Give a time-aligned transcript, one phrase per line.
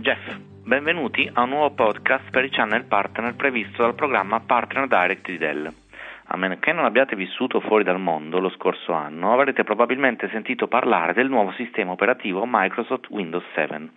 [0.00, 5.28] Jeff, benvenuti a un nuovo podcast per i channel partner previsto dal programma Partner Direct
[5.28, 5.72] di Dell.
[6.26, 10.68] A meno che non abbiate vissuto fuori dal mondo lo scorso anno, avrete probabilmente sentito
[10.68, 13.88] parlare del nuovo sistema operativo Microsoft Windows 7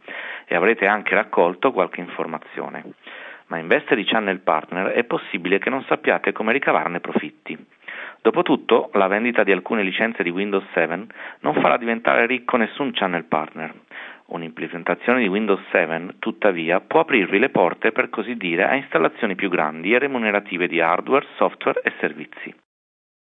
[0.48, 2.83] e avrete anche raccolto qualche informazione.
[3.47, 7.57] Ma in veste di channel partner è possibile che non sappiate come ricavarne profitti.
[8.21, 11.06] Dopotutto, la vendita di alcune licenze di Windows 7
[11.42, 13.74] non farà diventare ricco nessun channel partner.
[14.32, 19.50] Un'implementazione di Windows 7, tuttavia, può aprirvi le porte, per così dire, a installazioni più
[19.50, 22.56] grandi e remunerative di hardware, software e servizi.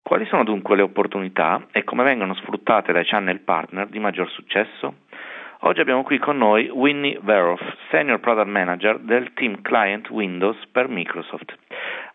[0.03, 5.03] Quali sono dunque le opportunità e come vengono sfruttate dai channel partner di maggior successo?
[5.61, 10.89] Oggi abbiamo qui con noi Winnie Veroff, Senior Product Manager del team Client Windows per
[10.89, 11.57] Microsoft.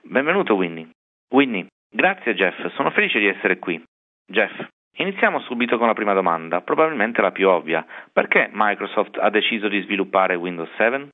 [0.02, 0.90] Benvenuto Winnie.
[1.30, 3.82] Winnie, grazie Jeff, sono felice di essere qui.
[4.26, 4.52] Jeff,
[4.98, 7.86] Iniziamo subito con la prima domanda, probabilmente la più ovvia.
[8.12, 11.10] Perché Microsoft ha deciso di sviluppare Windows 7?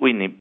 [0.00, 0.38] Winnie.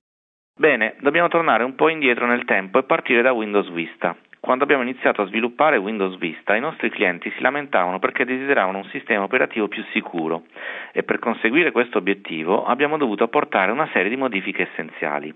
[0.60, 4.16] Bene, dobbiamo tornare un po' indietro nel tempo e partire da Windows Vista.
[4.48, 8.86] Quando abbiamo iniziato a sviluppare Windows Vista, i nostri clienti si lamentavano perché desideravano un
[8.86, 10.45] sistema operativo più sicuro
[10.94, 15.36] e per conseguire questo obiettivo abbiamo dovuto apportare una serie di modifiche essenziali.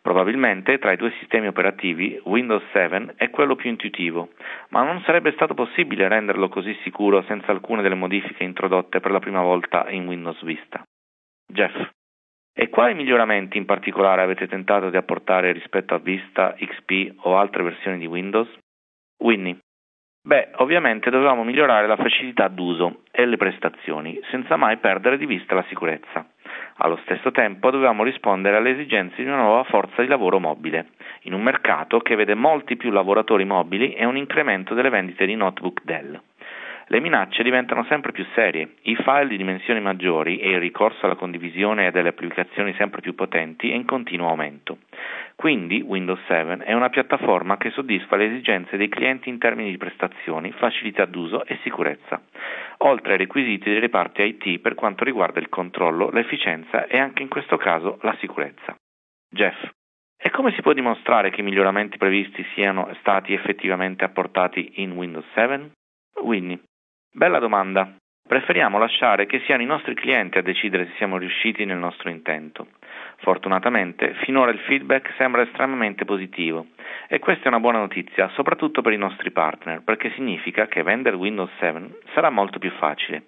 [0.00, 4.28] Probabilmente tra i due sistemi operativi Windows 7 è quello più intuitivo,
[4.68, 9.18] ma non sarebbe stato possibile renderlo così sicuro senza alcune delle modifiche introdotte per la
[9.18, 10.80] prima volta in Windows Vista.
[11.52, 11.74] Jeff,
[12.54, 17.64] e quali miglioramenti in particolare avete tentato di apportare rispetto a Vista, XP o altre
[17.64, 18.48] versioni di Windows?
[19.18, 19.58] Winnie.
[20.26, 25.54] Beh, ovviamente dovevamo migliorare la facilità d'uso e le prestazioni, senza mai perdere di vista
[25.54, 26.26] la sicurezza.
[26.78, 31.34] Allo stesso tempo dovevamo rispondere alle esigenze di una nuova forza di lavoro mobile, in
[31.34, 35.82] un mercato che vede molti più lavoratori mobili e un incremento delle vendite di notebook
[35.84, 36.18] Dell
[36.88, 41.14] le minacce diventano sempre più serie, i file di dimensioni maggiori e il ricorso alla
[41.14, 44.78] condivisione delle applicazioni sempre più potenti è in continuo aumento.
[45.34, 49.78] Quindi Windows 7 è una piattaforma che soddisfa le esigenze dei clienti in termini di
[49.78, 52.20] prestazioni, facilità d'uso e sicurezza,
[52.78, 57.28] oltre ai requisiti dei reparti IT per quanto riguarda il controllo, l'efficienza e anche in
[57.28, 58.76] questo caso la sicurezza.
[59.30, 59.56] Jeff,
[60.16, 65.26] e come si può dimostrare che i miglioramenti previsti siano stati effettivamente apportati in Windows
[65.34, 65.70] 7?
[66.22, 66.60] Winnie.
[67.16, 67.94] Bella domanda.
[68.26, 72.66] Preferiamo lasciare che siano i nostri clienti a decidere se siamo riusciti nel nostro intento.
[73.18, 76.66] Fortunatamente, finora il feedback sembra estremamente positivo
[77.06, 81.14] e questa è una buona notizia, soprattutto per i nostri partner, perché significa che vendere
[81.14, 83.26] Windows 7 sarà molto più facile.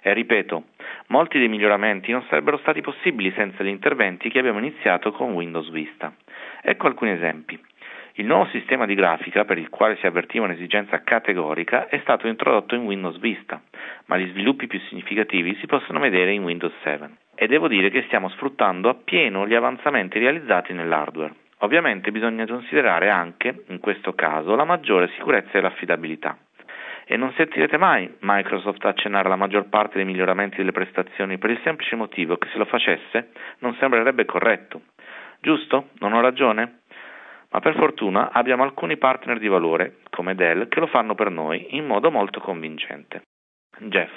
[0.00, 0.68] E ripeto,
[1.08, 5.68] molti dei miglioramenti non sarebbero stati possibili senza gli interventi che abbiamo iniziato con Windows
[5.68, 6.10] Vista.
[6.62, 7.60] Ecco alcuni esempi.
[8.18, 12.74] Il nuovo sistema di grafica, per il quale si avvertiva un'esigenza categorica, è stato introdotto
[12.74, 13.60] in Windows Vista,
[14.06, 17.10] ma gli sviluppi più significativi si possono vedere in Windows 7.
[17.34, 21.34] E devo dire che stiamo sfruttando appieno gli avanzamenti realizzati nell'hardware.
[21.58, 26.38] Ovviamente bisogna considerare anche, in questo caso, la maggiore sicurezza e l'affidabilità.
[27.04, 31.60] E non sentirete mai Microsoft accennare la maggior parte dei miglioramenti delle prestazioni per il
[31.62, 33.28] semplice motivo che se lo facesse
[33.58, 34.80] non sembrerebbe corretto.
[35.40, 35.90] Giusto?
[35.98, 36.80] Non ho ragione?
[37.56, 41.68] Ma per fortuna abbiamo alcuni partner di valore, come Dell, che lo fanno per noi
[41.70, 43.22] in modo molto convincente.
[43.78, 44.12] Jeff.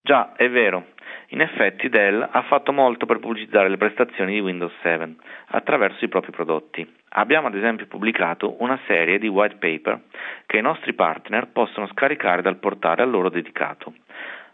[0.00, 0.92] Già, è vero.
[1.28, 5.14] In effetti Dell ha fatto molto per pubblicizzare le prestazioni di Windows 7
[5.48, 6.90] attraverso i propri prodotti.
[7.16, 10.00] Abbiamo ad esempio pubblicato una serie di white paper
[10.46, 13.92] che i nostri partner possono scaricare dal portale a loro dedicato.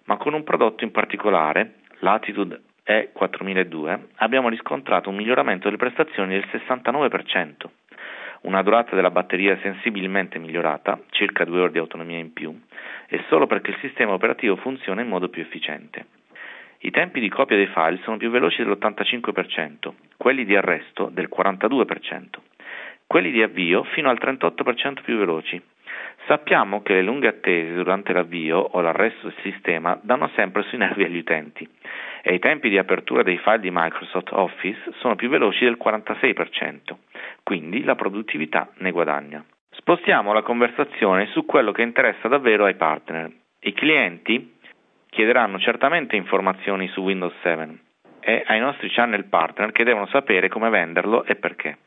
[0.07, 1.75] Ma con un prodotto in particolare,
[2.91, 7.69] Latitude E4002, abbiamo riscontrato un miglioramento delle prestazioni del 69%
[8.43, 12.59] una durata della batteria sensibilmente migliorata, circa due ore di autonomia in più,
[13.07, 16.07] e solo perché il sistema operativo funziona in modo più efficiente.
[16.79, 22.39] I tempi di copia dei file sono più veloci dell'85%, quelli di arresto del 42%,
[23.07, 25.61] quelli di avvio fino al 38% più veloci.
[26.27, 31.05] Sappiamo che le lunghe attese durante l'avvio o l'arresto del sistema danno sempre sui nervi
[31.05, 31.69] agli utenti
[32.23, 36.97] e i tempi di apertura dei file di Microsoft Office sono più veloci del 46%,
[37.43, 39.45] quindi la produttività ne guadagna.
[39.71, 43.31] Spostiamo la conversazione su quello che interessa davvero ai partner.
[43.61, 44.57] I clienti
[45.09, 47.79] chiederanno certamente informazioni su Windows 7
[48.21, 51.79] e ai nostri channel partner che devono sapere come venderlo e perché.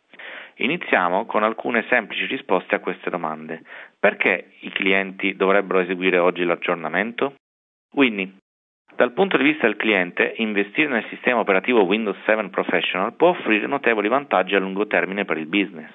[0.58, 3.62] Iniziamo con alcune semplici risposte a queste domande.
[4.00, 7.36] Perché i clienti dovrebbero eseguire oggi l'aggiornamento?
[7.94, 8.34] Winnie,
[8.96, 13.66] dal punto di vista del cliente, investire nel sistema operativo Windows 7 Professional può offrire
[13.66, 15.90] notevoli vantaggi a lungo termine per il business.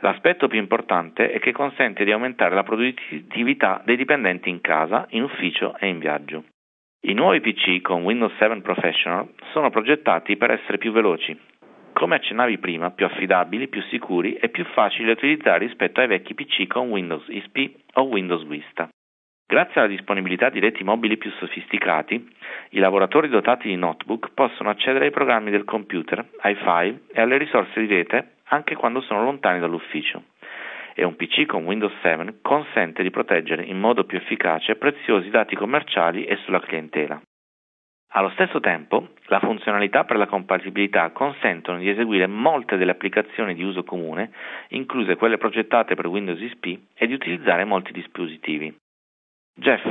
[0.00, 5.22] L'aspetto più importante è che consente di aumentare la produttività dei dipendenti in casa, in
[5.22, 6.44] ufficio e in viaggio.
[7.00, 11.36] I nuovi PC con Windows 7 Professional sono progettati per essere più veloci,
[11.92, 16.34] come accennavi prima, più affidabili, più sicuri e più facili da utilizzare rispetto ai vecchi
[16.34, 18.88] PC con Windows XP o Windows Vista.
[19.50, 22.22] Grazie alla disponibilità di reti mobili più sofisticati,
[22.72, 27.38] i lavoratori dotati di notebook possono accedere ai programmi del computer, ai file e alle
[27.38, 30.24] risorse di rete anche quando sono lontani dall'ufficio.
[30.92, 35.56] E un PC con Windows 7 consente di proteggere in modo più efficace preziosi dati
[35.56, 37.18] commerciali e sulla clientela.
[38.12, 43.62] Allo stesso tempo, la funzionalità per la compatibilità consentono di eseguire molte delle applicazioni di
[43.62, 44.30] uso comune,
[44.68, 48.74] incluse quelle progettate per Windows XP, e di utilizzare molti dispositivi.
[49.58, 49.84] Jeff,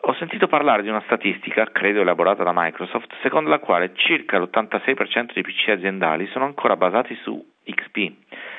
[0.00, 5.32] ho sentito parlare di una statistica, credo elaborata da Microsoft, secondo la quale circa l'86%
[5.32, 8.12] dei PC aziendali sono ancora basati su XP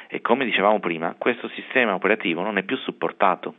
[0.08, 3.56] e come dicevamo prima, questo sistema operativo non è più supportato.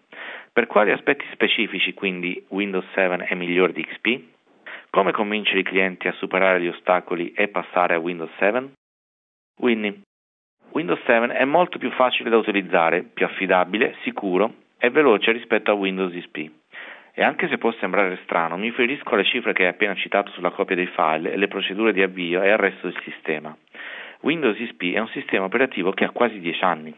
[0.51, 4.21] Per quali aspetti specifici quindi Windows 7 è migliore di XP?
[4.89, 8.73] Come convincere i clienti a superare gli ostacoli e passare a Windows 7?
[9.61, 10.01] Winnie,
[10.71, 15.75] Windows 7 è molto più facile da utilizzare, più affidabile, sicuro e veloce rispetto a
[15.75, 16.61] Windows XP.
[17.14, 20.50] E anche se può sembrare strano, mi riferisco alle cifre che hai appena citato sulla
[20.50, 23.55] copia dei file le procedure di avvio e al resto del sistema.
[24.23, 26.97] Windows XP è un sistema operativo che ha quasi 10 anni.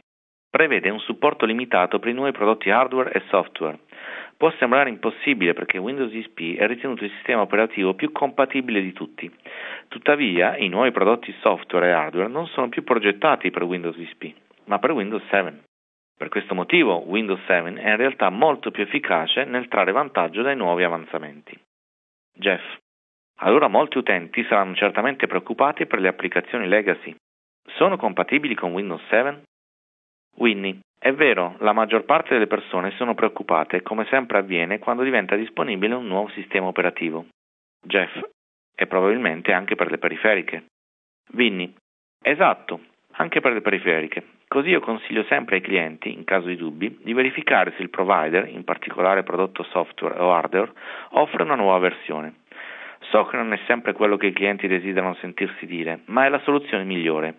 [0.49, 3.79] Prevede un supporto limitato per i nuovi prodotti hardware e software.
[4.37, 9.29] Può sembrare impossibile perché Windows XP è ritenuto il sistema operativo più compatibile di tutti.
[9.89, 14.33] Tuttavia, i nuovi prodotti software e hardware non sono più progettati per Windows XP,
[14.67, 15.65] ma per Windows 7.
[16.17, 20.57] Per questo motivo Windows 7 è in realtà molto più efficace nel trarre vantaggio dai
[20.57, 21.59] nuovi avanzamenti.
[22.33, 22.63] Jeff.
[23.39, 27.15] Allora molti utenti saranno certamente preoccupati per le applicazioni legacy.
[27.77, 29.43] Sono compatibili con Windows 7?
[30.37, 30.81] Winnie.
[30.99, 35.95] È vero, la maggior parte delle persone sono preoccupate, come sempre avviene quando diventa disponibile
[35.95, 37.27] un nuovo sistema operativo.
[37.83, 38.19] Jeff.
[38.75, 40.67] E probabilmente anche per le periferiche.
[41.33, 41.75] Vinnie.
[42.23, 42.81] Esatto,
[43.13, 44.25] anche per le periferiche.
[44.55, 48.47] Così io consiglio sempre ai clienti, in caso di dubbi, di verificare se il provider,
[48.47, 50.71] in particolare prodotto software o hardware,
[51.15, 52.35] offre una nuova versione.
[53.11, 56.39] So che non è sempre quello che i clienti desiderano sentirsi dire, ma è la
[56.45, 57.39] soluzione migliore.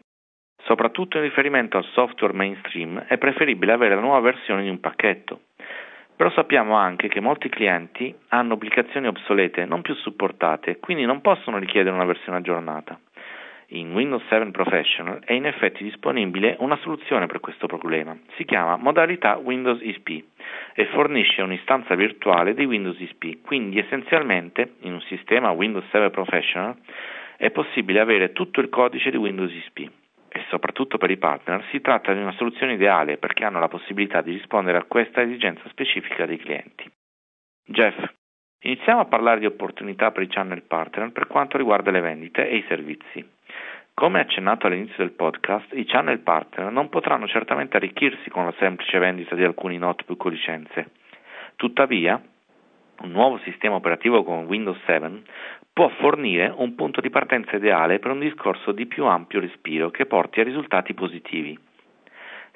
[0.66, 5.44] Soprattutto in riferimento al software mainstream è preferibile avere la nuova versione di un pacchetto.
[6.18, 11.60] Però sappiamo anche che molti clienti hanno applicazioni obsolete non più supportate, quindi non possono
[11.60, 13.00] richiedere una versione aggiornata
[13.70, 18.18] in Windows 7 Professional è in effetti disponibile una soluzione per questo problema.
[18.36, 20.24] Si chiama modalità Windows XP
[20.76, 26.76] e fornisce un'istanza virtuale di Windows XP, quindi essenzialmente in un sistema Windows 7 Professional
[27.38, 29.90] è possibile avere tutto il codice di Windows XP
[30.30, 34.22] e soprattutto per i partner si tratta di una soluzione ideale perché hanno la possibilità
[34.22, 36.92] di rispondere a questa esigenza specifica dei clienti.
[37.66, 37.96] Jeff,
[38.60, 42.58] iniziamo a parlare di opportunità per i channel partner per quanto riguarda le vendite e
[42.58, 43.35] i servizi.
[43.96, 49.00] Come accennato all'inizio del podcast, i channel partner non potranno certamente arricchirsi con la semplice
[49.00, 50.92] vendita di alcuni notebook o licenze.
[51.56, 52.22] Tuttavia,
[53.04, 55.22] un nuovo sistema operativo come Windows 7
[55.72, 60.06] può fornire un punto di partenza ideale per un discorso di più ampio respiro che
[60.06, 61.58] porti a risultati positivi.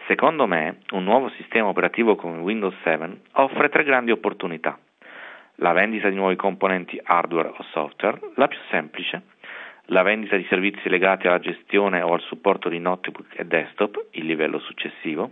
[0.08, 4.78] Secondo me, un nuovo sistema operativo come Windows 7 offre tre grandi opportunità.
[5.62, 9.22] La vendita di nuovi componenti hardware o software, la più semplice,
[9.90, 14.26] la vendita di servizi legati alla gestione o al supporto di notebook e desktop, il
[14.26, 15.32] livello successivo,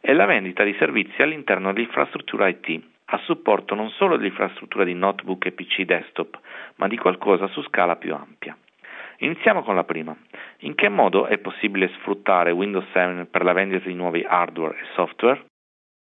[0.00, 5.44] e la vendita di servizi all'interno dell'infrastruttura IT, a supporto non solo dell'infrastruttura di notebook
[5.46, 6.40] e PC desktop,
[6.76, 8.56] ma di qualcosa su scala più ampia.
[9.18, 10.16] Iniziamo con la prima.
[10.60, 14.84] In che modo è possibile sfruttare Windows 7 per la vendita di nuovi hardware e
[14.94, 15.44] software?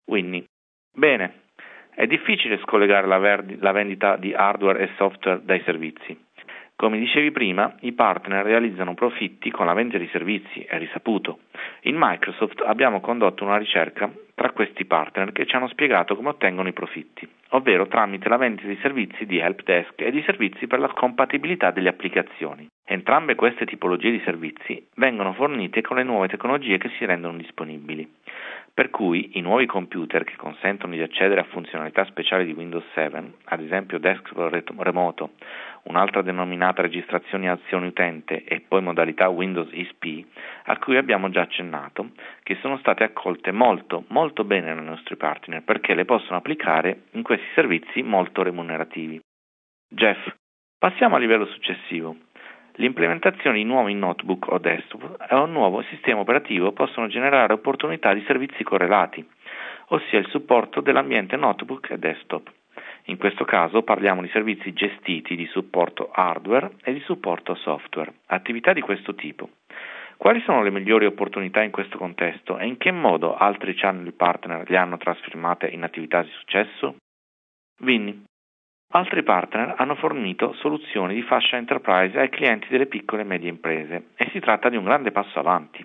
[0.06, 0.44] Winnie.
[0.92, 1.42] Bene,
[1.90, 6.23] è difficile scollegare la, vendita di hardware e software dai servizi.
[6.76, 11.38] Come dicevi prima, i partner realizzano profitti con la vendita di servizi, è risaputo.
[11.82, 16.68] In Microsoft abbiamo condotto una ricerca tra questi partner che ci hanno spiegato come ottengono
[16.68, 20.88] i profitti, ovvero tramite la vendita di servizi di helpdesk e di servizi per la
[20.88, 22.66] compatibilità delle applicazioni.
[22.84, 28.06] Entrambe queste tipologie di servizi vengono fornite con le nuove tecnologie che si rendono disponibili.
[28.74, 33.34] Per cui i nuovi computer che consentono di accedere a funzionalità speciali di Windows 7,
[33.44, 35.30] ad esempio desktop remoto,
[35.84, 40.24] un'altra denominata registrazione azioni utente e poi modalità Windows XP,
[40.64, 42.10] a cui abbiamo già accennato,
[42.42, 47.22] che sono state accolte molto, molto bene dai nostri partner perché le possono applicare in
[47.22, 49.20] questi servizi molto remunerativi.
[49.88, 50.34] Jeff,
[50.78, 52.16] passiamo al livello successivo.
[52.76, 58.24] L'implementazione di nuovi notebook o desktop e un nuovo sistema operativo possono generare opportunità di
[58.26, 59.24] servizi correlati,
[59.88, 62.50] ossia il supporto dell'ambiente notebook e desktop.
[63.06, 68.72] In questo caso parliamo di servizi gestiti di supporto hardware e di supporto software, attività
[68.72, 69.50] di questo tipo.
[70.16, 74.68] Quali sono le migliori opportunità in questo contesto e in che modo altri channel partner
[74.68, 76.96] le hanno trasformate in attività di successo?
[77.80, 78.24] Vinny.
[78.92, 84.10] Altri partner hanno fornito soluzioni di fascia enterprise ai clienti delle piccole e medie imprese
[84.16, 85.84] e si tratta di un grande passo avanti.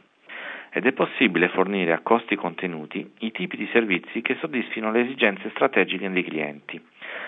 [0.72, 5.50] Ed è possibile fornire a costi contenuti i tipi di servizi che soddisfino le esigenze
[5.50, 6.80] strategiche dei clienti,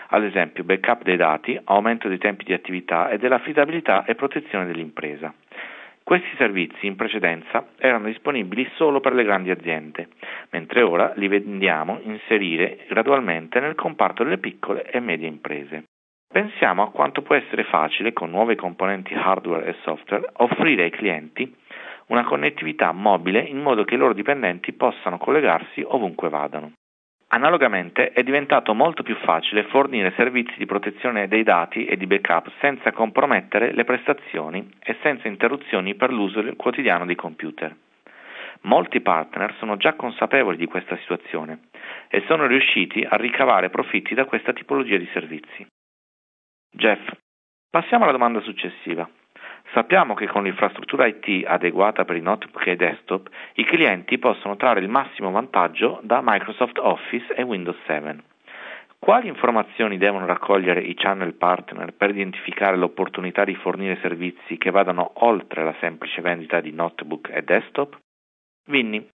[0.09, 5.33] ad esempio backup dei dati, aumento dei tempi di attività e dell'affidabilità e protezione dell'impresa.
[6.03, 10.09] Questi servizi in precedenza erano disponibili solo per le grandi aziende,
[10.49, 15.83] mentre ora li vendiamo inserire gradualmente nel comparto delle piccole e medie imprese.
[16.27, 21.55] Pensiamo a quanto può essere facile con nuove componenti hardware e software offrire ai clienti
[22.07, 26.73] una connettività mobile in modo che i loro dipendenti possano collegarsi ovunque vadano.
[27.33, 32.51] Analogamente è diventato molto più facile fornire servizi di protezione dei dati e di backup
[32.59, 37.73] senza compromettere le prestazioni e senza interruzioni per l'uso quotidiano dei computer.
[38.63, 41.69] Molti partner sono già consapevoli di questa situazione
[42.09, 45.65] e sono riusciti a ricavare profitti da questa tipologia di servizi.
[46.69, 47.11] Jeff,
[47.69, 49.09] passiamo alla domanda successiva.
[49.73, 54.57] Sappiamo che con l'infrastruttura IT adeguata per i notebook e i desktop, i clienti possono
[54.57, 58.17] trarre il massimo vantaggio da Microsoft Office e Windows 7.
[58.99, 65.11] Quali informazioni devono raccogliere i channel partner per identificare l'opportunità di fornire servizi che vadano
[65.25, 67.97] oltre la semplice vendita di notebook e desktop?
[68.65, 69.07] Vinny,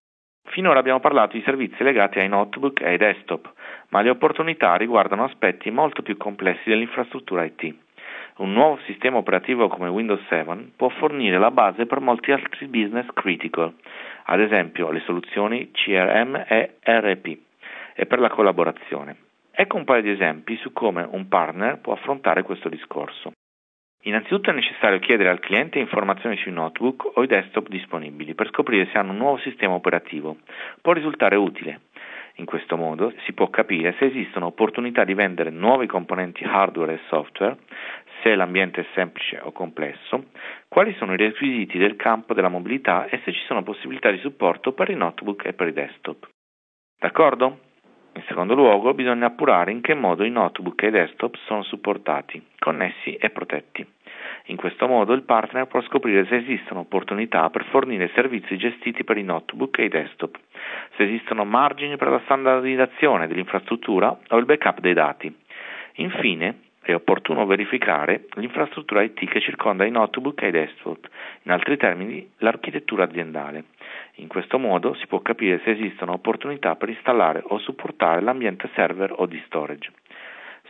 [0.49, 3.53] finora abbiamo parlato di servizi legati ai notebook e ai desktop,
[3.89, 7.85] ma le opportunità riguardano aspetti molto più complessi dell'infrastruttura IT
[8.38, 13.08] un nuovo sistema operativo come Windows 7 può fornire la base per molti altri business
[13.13, 13.74] critical,
[14.25, 17.38] ad esempio le soluzioni CRM e RP,
[17.96, 19.15] e per la collaborazione.
[19.51, 23.32] Ecco un paio di esempi su come un partner può affrontare questo discorso.
[24.03, 28.88] Innanzitutto è necessario chiedere al cliente informazioni sui notebook o i desktop disponibili per scoprire
[28.91, 30.38] se hanno un nuovo sistema operativo.
[30.79, 31.82] Può risultare utile.
[32.36, 37.00] In questo modo si può capire se esistono opportunità di vendere nuovi componenti hardware e
[37.08, 37.58] software,
[38.27, 40.25] se l'ambiente è semplice o complesso,
[40.67, 44.74] quali sono i requisiti del campo della mobilità e se ci sono possibilità di supporto
[44.74, 46.27] per i notebook e per i desktop.
[47.00, 47.60] D'accordo?
[48.15, 52.43] In secondo luogo bisogna appurare in che modo i notebook e i desktop sono supportati,
[52.60, 53.86] connessi e protetti.
[54.48, 59.17] In questo modo il partner può scoprire se esistono opportunità per fornire servizi gestiti per
[59.17, 60.38] i notebook e i desktop,
[60.98, 65.34] se esistono margini per la standardizzazione dell'infrastruttura o il backup dei dati.
[66.00, 71.06] Infine, è opportuno verificare l'infrastruttura IT che circonda i notebook e i desktop,
[71.41, 73.65] in altri termini l'architettura aziendale.
[74.15, 79.13] In questo modo si può capire se esistono opportunità per installare o supportare l'ambiente server
[79.17, 79.91] o di storage.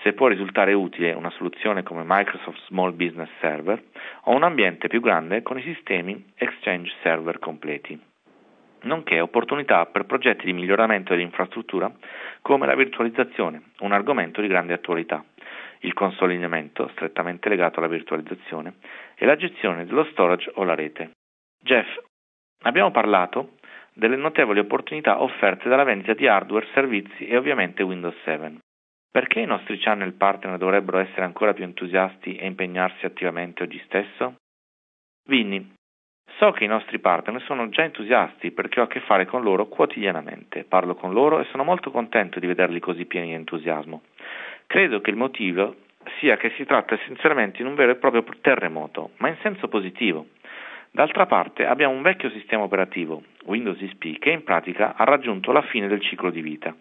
[0.02, 3.80] Se può risultare utile una soluzione come Microsoft Small Business Server
[4.24, 8.00] o un ambiente più grande con i sistemi Exchange Server completi
[8.80, 11.92] nonché opportunità per progetti di miglioramento dell'infrastruttura
[12.42, 15.24] come la virtualizzazione, un argomento di grande attualità
[15.82, 18.76] il consolidamento, strettamente legato alla virtualizzazione,
[19.16, 21.12] e la gestione dello storage o la rete.
[21.62, 21.88] Jeff,
[22.64, 23.56] abbiamo parlato
[23.94, 28.58] delle notevoli opportunità offerte dalla vendita di hardware, servizi e ovviamente Windows 7.
[29.10, 34.36] Perché i nostri channel partner dovrebbero essere ancora più entusiasti e impegnarsi attivamente oggi stesso?
[35.28, 35.74] Vinny,
[36.38, 39.68] so che i nostri partner sono già entusiasti perché ho a che fare con loro
[39.68, 40.66] quotidianamente.
[40.66, 44.04] Parlo con loro e sono molto contento di vederli così pieni di entusiasmo.
[44.68, 45.76] Credo che il motivo
[46.20, 50.28] sia che si tratta essenzialmente di un vero e proprio terremoto, ma in senso positivo.
[50.92, 55.62] D'altra parte abbiamo un vecchio sistema operativo, Windows XP, che in pratica ha raggiunto la
[55.62, 56.76] fine del ciclo di vita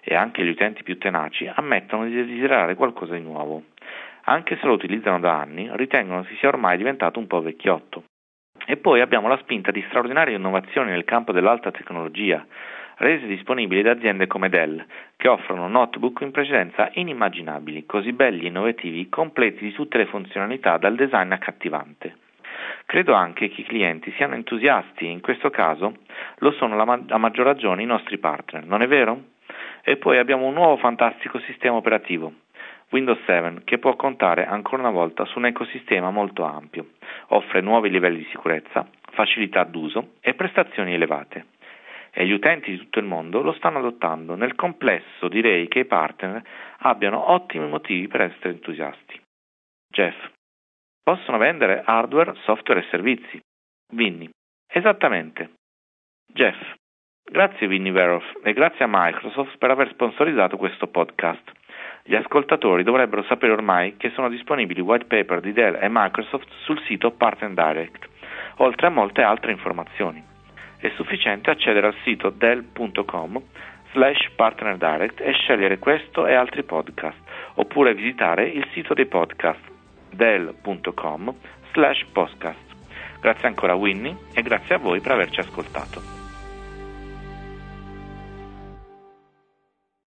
[0.00, 3.64] e anche gli utenti più tenaci ammettono di desiderare qualcosa di nuovo.
[4.24, 8.04] Anche se lo utilizzano da anni, ritengono che sia ormai diventato un po' vecchiotto.
[8.64, 12.44] E poi abbiamo la spinta di straordinarie innovazioni nel campo dell'alta tecnologia,
[12.96, 14.84] rese disponibili da aziende come Dell,
[15.16, 20.78] che offrono notebook in precedenza inimmaginabili, così belli e innovativi, completi di tutte le funzionalità
[20.78, 22.16] dal design accattivante.
[22.86, 25.96] Credo anche che i clienti siano entusiasti e in questo caso
[26.38, 29.34] lo sono a maggior ragione i nostri partner, non è vero?
[29.82, 32.32] E poi abbiamo un nuovo fantastico sistema operativo,
[32.90, 36.90] Windows 7, che può contare ancora una volta su un ecosistema molto ampio,
[37.28, 41.46] offre nuovi livelli di sicurezza, facilità d'uso e prestazioni elevate
[42.18, 44.36] e gli utenti di tutto il mondo lo stanno adottando.
[44.36, 46.42] Nel complesso direi che i partner
[46.78, 49.20] abbiano ottimi motivi per essere entusiasti.
[49.86, 50.16] Jeff.
[51.02, 53.38] Possono vendere hardware, software e servizi.
[53.92, 54.30] Vinny.
[54.66, 55.50] Esattamente.
[56.32, 56.56] Jeff.
[57.22, 61.52] Grazie Vinny Veroff e grazie a Microsoft per aver sponsorizzato questo podcast.
[62.02, 66.80] Gli ascoltatori dovrebbero sapere ormai che sono disponibili white paper di Dell e Microsoft sul
[66.84, 68.08] sito Partner Direct,
[68.56, 70.35] oltre a molte altre informazioni.
[70.78, 73.42] È sufficiente accedere al sito dell.com
[73.92, 77.18] slash partnerdirect e scegliere questo e altri podcast,
[77.54, 79.60] oppure visitare il sito dei podcast
[80.10, 81.34] dell.com
[81.72, 82.64] slash podcast.
[83.20, 86.25] Grazie ancora Winnie e grazie a voi per averci ascoltato.